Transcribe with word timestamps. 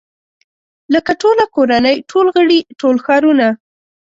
لکه 0.93 1.11
ټوله 1.21 1.43
کورنۍ 1.55 1.97
ټول 2.09 2.25
غړي 2.35 2.59
ټول 2.79 2.95
ښارونه. 3.05 3.47